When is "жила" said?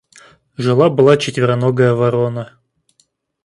0.57-0.89